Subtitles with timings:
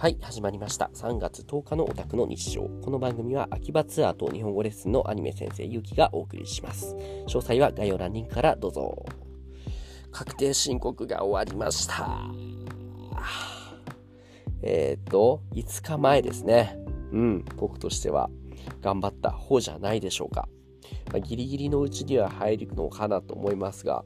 [0.00, 0.92] はい、始まりました。
[0.94, 2.62] 3月10日のオタクの日常。
[2.84, 6.94] この番組は秋葉ツアーと日本語レッスンのアニメ先生ゆうきがお送りします。
[7.26, 9.04] 詳細は概要欄リンクからどうぞ。
[10.12, 12.30] 確定申告が終わりました。
[14.62, 16.78] えっ、ー、と、5日前ですね。
[17.10, 18.30] うん、僕としては
[18.80, 20.48] 頑張った方じゃないでしょうか。
[21.10, 24.04] まあ、ギリギリのうちには入るのかなと思いますが、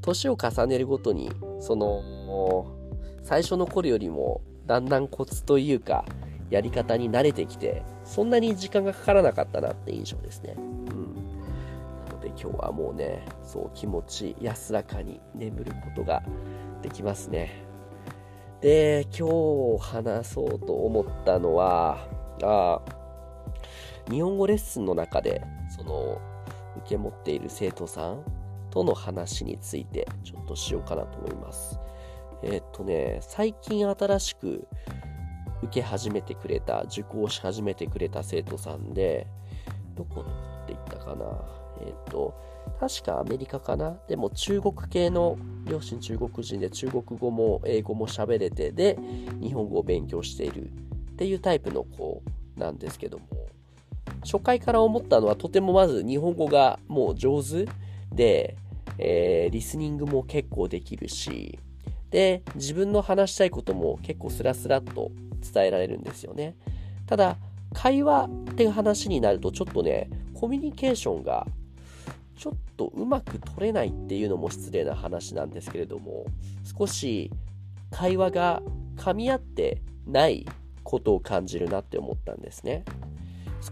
[0.00, 2.66] 年を重ねるごとに、その、
[3.22, 6.04] 最初の頃よりもだんだんコツというか、
[6.50, 10.54] やり方に慣れてきて、そんなに時間がかからなかったなって印象ですね。
[10.56, 11.14] うん。
[12.06, 16.22] なので今日はもうね、そう気持ち安らかに眠ることが
[16.82, 17.64] できますね。
[18.60, 22.06] で、今日話そうと思ったのは、
[22.42, 22.80] あ
[24.10, 26.20] 日本語レッスンの中で、その、
[26.78, 28.22] 受け持っている生徒さん
[28.70, 31.80] との話についてちょっとしようかなと思います。
[32.78, 34.68] とね、最近新しく
[35.62, 39.26] 受け始めてくれた、受講し始めてくれた生徒さんで、
[39.96, 40.32] どこの子っ
[40.66, 41.24] て言ったかな。
[41.80, 42.34] えー、っと、
[42.78, 43.98] 確かアメリカかな。
[44.06, 48.96] でも中国系の両親中国人で中国語も英語も喋れてで、
[49.40, 52.22] 日本語を勉強しているっていうタイプの子
[52.56, 53.24] なんですけども、
[54.22, 57.66] 初回から思ったのはとてもまず日本語がもう上手
[58.12, 58.56] で、
[58.98, 61.58] えー、リスニングも結構できるし、
[62.10, 65.10] で、自分の話したいことも結構スラスラっと
[65.52, 66.56] 伝えられるんですよね。
[67.06, 67.36] ただ、
[67.74, 71.46] 会話っていう話になるとちょっとね、コミュニケーションが
[72.36, 76.24] ちょっとうまく取れないっていうのも失礼な話なんですけれども、
[76.78, 77.30] 少し
[77.90, 78.62] 会話が
[78.96, 80.46] 噛み合ってない
[80.82, 82.84] ことを感じるなって思ったんですね。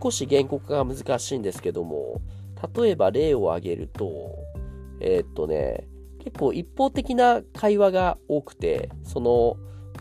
[0.03, 2.21] 少し言語化が難しいんですけども、
[2.75, 4.37] 例えば例を挙げると、
[5.00, 5.87] えー、っとね、
[6.27, 9.57] 結構一方的な会話が多くて、その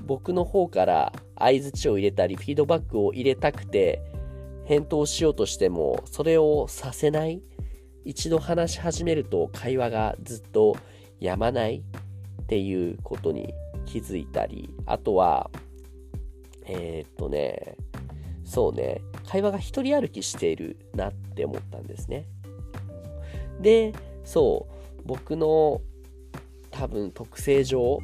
[0.08, 4.02] 僕の方から相づちを入れたり、フィードバックを入れたくて、
[4.64, 7.44] 返答しようとしても、それをさせない。
[8.05, 10.76] 一度話し始めると会話がずっと
[11.20, 11.83] やまない
[12.42, 13.54] っていうことに
[13.86, 15.52] 気づいたり、あとは、
[16.66, 17.78] えー、っとね、
[18.44, 22.26] そうね、会話が一人歩きしているなって思ったんですね。
[23.61, 24.66] で、そ
[24.98, 25.82] う、僕の
[26.77, 27.99] 多分特性上、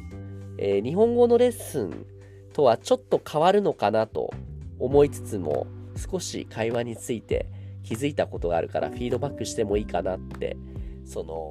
[0.56, 2.06] えー、日本語のレッスン
[2.54, 4.32] とはちょっと変わるのかなと
[4.78, 5.66] 思いつつも
[5.96, 7.46] 少し会話について
[7.82, 10.56] 気づいたことがあるからフィードバックしてもいいかなって
[11.04, 11.50] その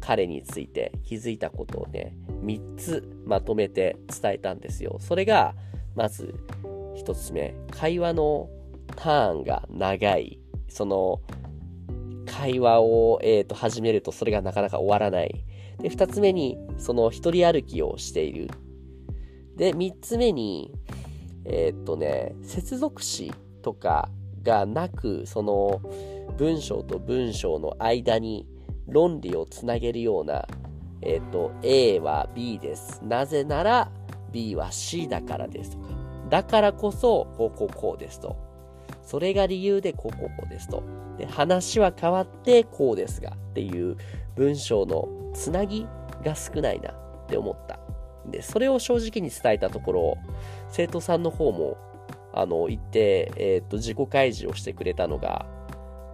[0.00, 4.96] 彼について気づいたことをね3つまとめて伝えたんですよ。
[4.98, 5.54] それが
[5.94, 6.34] まず
[6.96, 8.48] 1つ目会話の
[8.96, 10.40] ターンが長い。
[10.68, 11.20] その
[12.26, 15.44] 会話を、えーと始めるとそれがなかなか終わらない。
[15.82, 18.48] で、二つ目に、その一人歩きをしている。
[19.56, 20.72] で、三つ目に、
[21.44, 23.32] えー、っとね、接続詞
[23.62, 24.08] とか
[24.42, 25.80] がなく、その
[26.38, 28.46] 文章と文章の間に
[28.86, 30.46] 論理をつなげるような、
[31.02, 33.00] えー、っと、A は B です。
[33.04, 33.90] なぜなら
[34.32, 35.84] B は C だからですとか。
[36.28, 38.49] だからこそ、こうこうこうですと。
[39.10, 40.84] それが理由でこうこうこうですと。
[41.18, 43.96] で、話は変わってこうですがっていう
[44.36, 45.84] 文章のつなぎ
[46.24, 47.80] が少ないなって思った。
[48.30, 50.18] で、それを正直に伝えたところ、
[50.68, 51.76] 生徒さんの方も、
[52.32, 55.44] あの、言って、えっ、と、自己開示をしてくれたのが、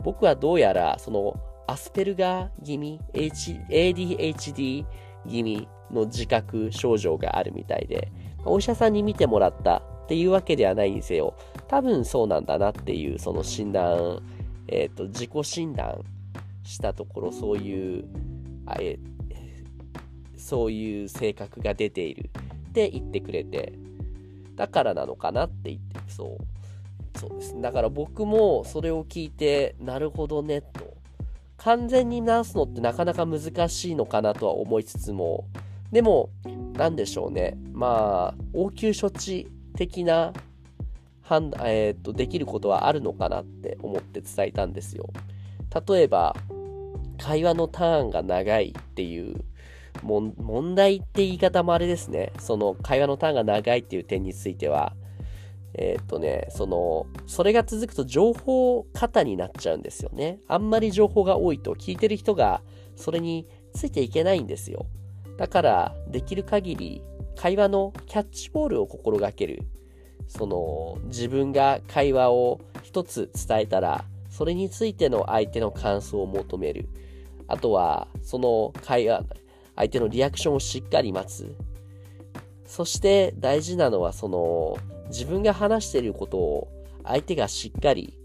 [0.02, 4.86] 僕はどうやら、その、アスペルガー気味、H、ADHD
[5.28, 8.10] 気味の自覚症状があるみたいで、
[8.46, 11.34] お医者さんに見てもらったっていうわけではないにせよ、
[11.66, 14.22] 多分そうなんだなっていう、その診断、
[14.68, 16.04] えっ、と、自己診断
[16.62, 18.04] したところ、そういう、
[18.66, 19.00] あえ
[20.36, 22.30] そういう性格が出ている
[22.68, 23.72] って言ってくれて、
[24.54, 27.18] だからなのかなって言って、そう。
[27.18, 27.60] そうです。
[27.60, 30.94] だから僕もそれを聞いて、なるほどね、と。
[31.56, 35.48] 完全に治すのってなかなか難しいのかなとは思いつつも、
[35.90, 36.30] でも、
[36.74, 37.56] なんでしょうね。
[37.72, 40.32] まあ、応急処置的な
[41.22, 45.08] 判断、えっ、と、できることはあるのかなって思って伝えたんですよ。
[45.88, 46.34] 例えば、
[47.18, 49.44] 会話のターンが長いっていう
[50.02, 52.32] 問題って言い方もあれですね。
[52.38, 54.94] その会話のターンが長いっていう点については、
[55.74, 60.38] えー、っとね、その、それが続くと情報過多になっちゃうんですよね。
[60.48, 62.62] あんまり情報が多いと聞いてる人が
[62.94, 64.86] それについていけないんですよ。
[65.38, 67.02] だから、できる限り
[67.36, 69.62] 会話のキャッチボールを心がける。
[70.26, 76.88] その、自分が会話を一つ伝えたら、それについての相手の感想を求める。
[77.46, 79.24] あとは、その会話、
[79.76, 81.54] 相手のリアクションをしっかり待つ。
[82.64, 84.76] そして大事なのは、その、
[85.08, 86.68] 自分が話していることを
[87.04, 88.18] 相手がしっかり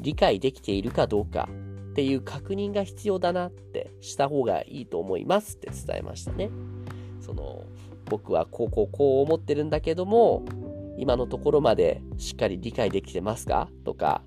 [0.00, 1.48] 理解できているかどうか
[1.90, 6.50] っていう確認が必要だなってした方がいいと思いますって伝えましたね。
[7.28, 7.62] その
[8.06, 10.46] 僕はこうこうこう思ってるんだけども
[10.96, 13.68] 今のところまでしっかり理解できてますか？
[13.84, 14.22] とか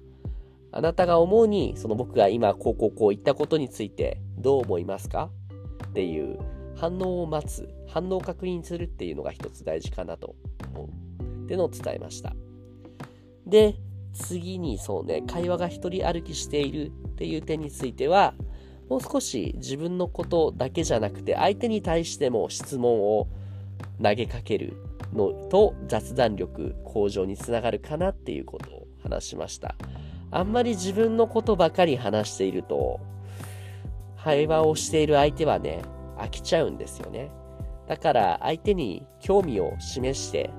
[0.72, 5.32] あなたが思うにその僕が今こうこうこう言ったことについてどう思いますか？
[5.88, 6.38] っていう
[6.76, 10.36] 反応を待つ反応を確認するっていうのが一つ大事かなと
[10.76, 10.88] 思う。
[11.46, 12.36] ってのを伝えました。
[13.48, 13.74] で
[14.14, 18.36] 次にそうね会話が一人歩きしているっていう点については
[18.90, 23.28] もう少し自分のことだけじゃなくて相手に対しても質問を
[24.02, 24.76] 投げかける
[25.14, 29.76] のと雑談力向上につながるかなっていうことを話しました。
[30.32, 33.00] あんまり自分のことばかり話していると
[34.24, 35.82] 会話をしている相手はね
[36.18, 37.32] 飽きちゃうんですよね。
[37.88, 40.52] だから相手に興味を示して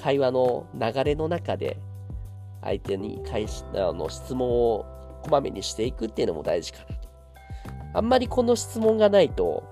[0.00, 1.78] 会話の流れの中で
[2.62, 4.86] 相手に返しあの質問を
[5.22, 6.95] こまめにしていくっていうのも大事かな。
[7.96, 9.64] あんまりこの質問がないと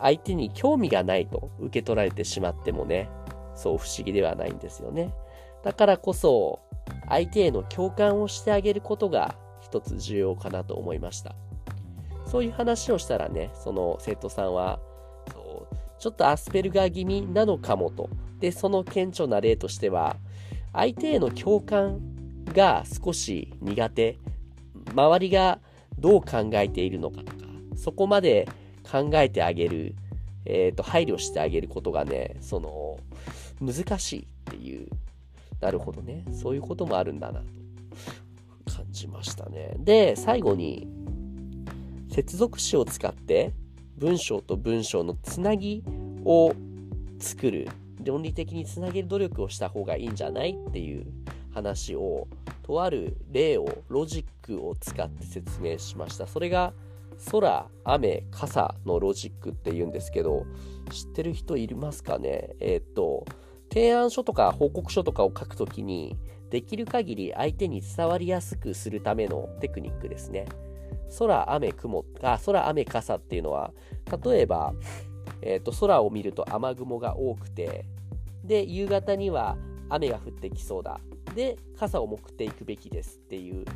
[0.00, 3.10] 相手に興味がないと受け取られてしまってもね
[3.56, 5.12] そう不思議ではないんですよね。
[5.64, 6.60] だからこそ
[7.08, 11.34] 相手への共感をしてあげることが一つ重要かなと思いました。
[12.26, 14.78] そういう話をしたらねその生徒さんは
[15.32, 18.08] そうちょっとアスペルガー気味なのかもと。
[18.38, 20.14] でその顕著な例としては
[20.72, 21.98] 相手への共感
[22.54, 24.16] が少し苦手。
[24.94, 25.58] 周りが
[25.98, 27.22] どう考えているのか。
[27.22, 27.37] とか
[27.78, 28.48] そこまで
[28.90, 29.94] 考えてあげる、
[30.44, 32.98] えーと、配慮してあげることがねその
[33.60, 34.88] 難しいっていう。
[35.60, 36.24] なるほどね。
[36.32, 37.46] そういうこともあるんだなと
[38.76, 39.74] 感じましたね。
[39.78, 40.86] で最後に
[42.10, 43.52] 接続詞を使って
[43.96, 45.82] 文章と文章のつなぎ
[46.24, 46.52] を
[47.18, 47.68] 作る。
[48.04, 51.06] 論理的につなげる努力をした方がいいんじゃないっていう。
[51.58, 52.28] 話を
[52.62, 56.26] とある例をロジックを使って説明しました。
[56.26, 56.72] それが
[57.30, 60.46] 空、雨、傘のロジックって言うんですけど、
[60.90, 62.54] 知ってる人いますかね？
[62.60, 63.26] えー、っと、
[63.72, 66.16] 提案書とか報告書とかを書くときに、
[66.50, 70.46] できる限り相手に伝わりやすくするためのテクニックですね。
[71.18, 73.72] 空、雨、雲、あ、空、雨、傘っていうのは、
[74.24, 74.72] 例えば、
[75.42, 77.84] えー、っと、空を見ると雨雲が多くて、
[78.44, 79.58] で、夕方には
[79.90, 81.00] 雨が降ってきそうだ。
[81.34, 83.66] で、傘を持っていくべきですっていう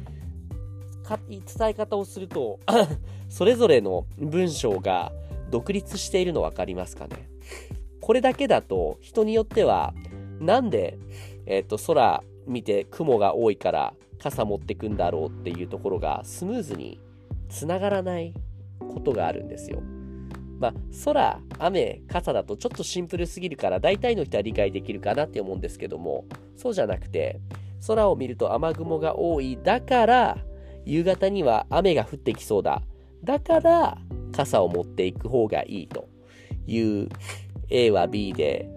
[1.08, 2.60] 伝え方をすると
[3.28, 5.12] それぞれの文章が
[5.50, 7.28] 独立しているの分かりますかね？
[8.00, 9.94] これだけだと人によっては
[10.40, 10.98] なんで、
[11.46, 17.00] えっ、ー、と空見て雲が多いから傘持ってくんだろうっていうところがスムーズに
[17.48, 18.34] つながらない
[18.78, 19.82] ことがあるんですよ。
[20.58, 20.74] まあ、
[21.04, 26.24] 空、雨、傘だとちょっとシンプルすぎるから大体の人は理解できるかなって思うんですけども
[26.56, 27.40] そうじゃなくて
[27.84, 30.38] 空を見ると雨雲が多いだから
[30.84, 32.82] 夕方には雨が降ってきそうだ。
[33.24, 33.98] だから
[34.32, 36.08] 傘を持っていく方がいいと
[36.66, 37.08] いう
[37.68, 38.68] A は B で、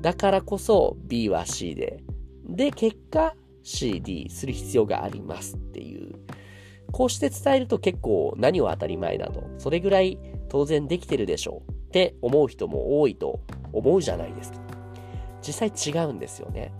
[0.00, 2.02] だからこそ B は C で、
[2.46, 6.14] で、結果 CD する必要がありますっていう。
[6.92, 9.44] こうして伝えると結構何を当たり前だと。
[9.58, 10.18] それぐらい
[10.48, 13.40] 当然できてるでしょうって思う人も多いと
[13.72, 14.58] 思うじゃないですか。
[15.46, 16.72] 実際違うんですよね。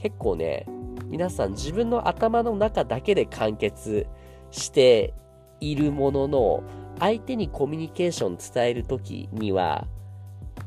[0.00, 0.66] 結構ね、
[1.08, 4.06] 皆さん自分の頭の中だけで完結
[4.50, 5.14] して
[5.60, 6.62] いるものの、
[6.98, 9.86] 相手にコミュニケーション伝えるときには、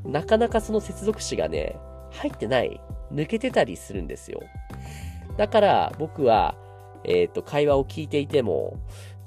[0.05, 1.77] なかなかその接続詞がね、
[2.11, 2.81] 入ってない、
[3.11, 4.41] 抜けてたりするんですよ。
[5.37, 6.55] だから僕は、
[7.03, 8.79] えっ、ー、と、会話を聞いていても、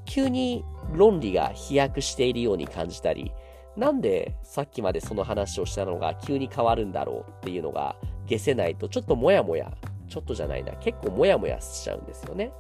[0.04, 3.32] 急に論理が飛躍しているように感じたり、
[3.76, 7.96] なんでさっきまでその話をしたのが急に変わるんだろうっていうのが
[8.28, 9.72] 消せないと、ちょっともやもや、
[10.14, 12.52] ちょっとじゃないな、結構もやもやしちゃうんですよね。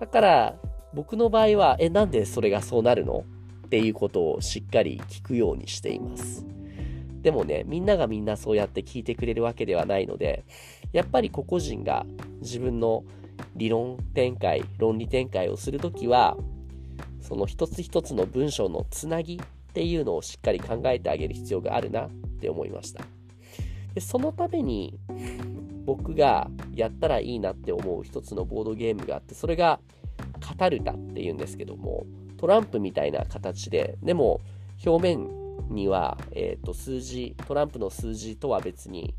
[0.00, 0.56] だから、
[0.92, 3.24] 僕の場合は、え、なんでそれがそうなるの？
[3.66, 6.44] っていうことをしっかり聞くようにしています。
[7.22, 10.44] でもね、みんながみんなそうやって聞いてくれるわけではないので、
[10.92, 12.04] やっぱり個々人が
[12.40, 13.04] 自分の
[13.54, 16.36] 理論展開、論理展開をするときは、
[17.20, 19.38] その一つ一つの文章のつなぎっ
[19.72, 23.04] ていうのをしっかり考えてあげる必要があるなって思いました。
[23.94, 24.98] でそのために
[25.84, 29.80] 僕がやったらいいなって思う一つのボードゲームがあって、それが
[30.40, 32.06] カタルタっていうんですけども、
[32.36, 34.40] トランプみたいな形で、でも
[34.84, 35.28] 表面
[35.68, 39.14] には、えー、と数字、トランプの数字とは別に、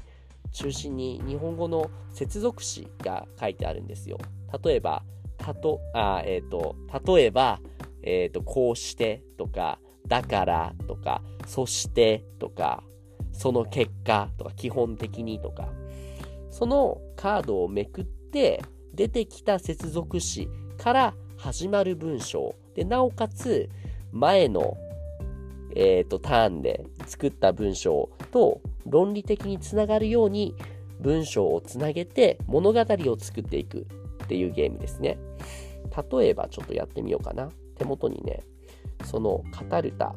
[0.51, 4.17] 中心に日本語の接続詞が書いてあるんですよ。
[4.63, 5.03] 例えば、
[5.37, 6.75] たと、あ、え、ー、と、
[7.05, 7.59] 例えば、
[8.03, 12.83] えっ、ー、と、こうしてとか、だからとか、そしてとか、
[13.31, 15.69] その結果とか、基本的にとか、
[16.51, 23.69] そのカードをめくって出てきた接続詞から始まる文章でなおかつ
[24.11, 24.77] 前の、
[25.75, 30.53] えーと、ターンで作った文章と論理的につながるように
[30.99, 33.87] 文章をつなげて物語を作っていく
[34.23, 35.17] っていうゲームですね。
[36.11, 37.49] 例えばちょっとやってみようかな。
[37.77, 38.43] 手元にね、
[39.05, 40.15] そのカタルタ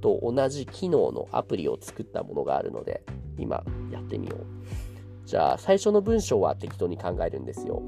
[0.00, 3.02] と同じ機能のアプリを作ったものがあるので、
[3.38, 4.87] 今やってみよう。
[5.28, 7.82] じゃあ最初の文章は適当に考えるんですよ。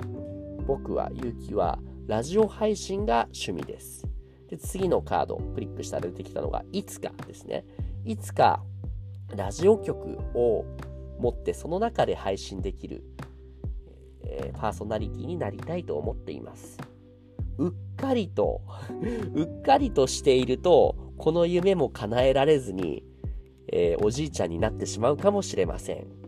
[0.67, 4.07] 僕は、ゆうきはラジオ配信が趣味です。
[4.51, 7.65] で、次のカード、クリックしたら出てきたのが、いつかですね。
[8.05, 8.63] いつか、
[9.35, 10.67] ラジオ局を
[11.19, 13.05] 持ってその中で配信できる、
[14.23, 16.77] えー、パーソナリティになりたいと思っています。
[17.57, 18.61] うっかりと
[19.35, 23.03] うっかりとしていると、この夢も叶えられずに、
[23.73, 26.20] えー、おじいちゃんになってしまうかもしれません。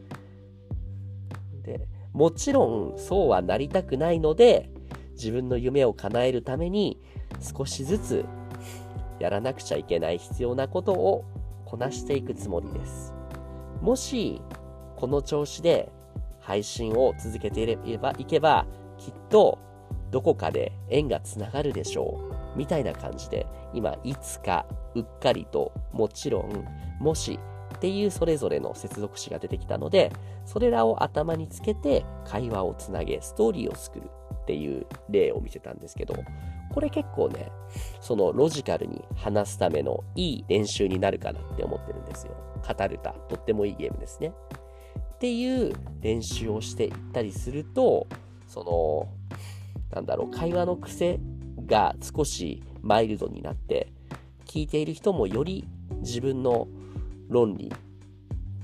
[2.13, 2.65] もちろ
[2.95, 4.71] んそうはなりたくないので、
[5.13, 7.01] 自分の夢を叶えるために
[7.41, 8.25] 少しずつ
[9.19, 11.25] やらなくちゃいけない必要なことを
[11.65, 13.15] こなしていくつもりです。
[13.81, 14.41] もし
[14.97, 15.91] この調子で
[16.41, 18.67] 配信を続けていればいけば
[18.99, 19.59] きっと
[20.11, 22.21] どこかで縁がつながるでしょ
[22.55, 26.65] うみたいな感じで今いつかうっかりともちろん
[27.01, 27.39] もし
[27.83, 30.13] っていうそれぞれの接続詞が出てきたので
[30.47, 34.09] それらを頭につけて会話をつなげストーリーを作る
[34.43, 36.15] っていう例を見せたんですけど、
[36.71, 37.51] これ結構ね、
[38.01, 42.35] そのロジカルに話すためのいい練習になるかなって思ってるんですよ。
[42.57, 44.33] 語るた、とってもいいゲームですね。
[45.15, 48.09] っていう練習をしていったりすると、
[48.49, 49.09] その、
[49.95, 51.21] なんだろう、会話の癖
[51.67, 53.93] が少しマイルドになって、
[54.45, 55.69] 聞いている人もより
[56.01, 56.67] 自分の
[57.29, 57.73] 論理、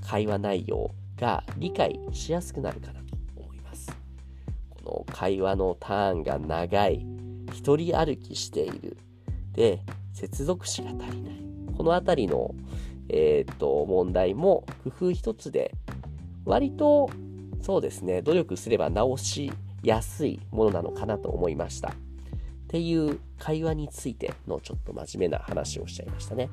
[0.05, 3.91] 会話内容が理解しやすくなるかなと思います。
[4.69, 7.05] この会話のターンが長い、
[7.53, 8.97] 一人歩きしている、
[9.53, 9.81] で、
[10.13, 11.33] 接続詞が足りない。
[11.77, 12.53] このあたりの、
[13.09, 15.73] えー、と、問題も工夫一つで、
[16.45, 17.09] 割と、
[17.61, 19.51] そうですね、努力すれば直し
[19.83, 21.89] やすいものなのかなと思いました。
[21.89, 21.91] っ
[22.67, 26.49] ていう会話についてのちょっと真面目な話をしちゃいましたね。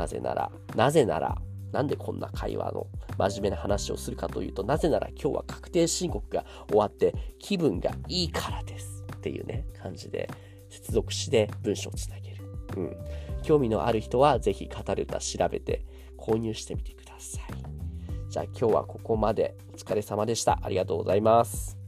[0.00, 1.36] なぜなら、なぜなら、
[1.72, 2.86] なんでこんな会話の
[3.18, 10.30] 真面目な話をするかというと、なぜなら今日は確定申告が終わって気分がいいからですっていうね、感じで
[10.70, 12.44] 接続詞で文章をつなげる。
[12.76, 12.96] うん。
[13.42, 15.84] 興味のある人はぜひ語る歌調べて
[16.18, 18.30] 購入してみてください。
[18.30, 20.58] じゃあ今日はここまでお疲れ様でした。
[20.62, 21.79] ありがとうございます。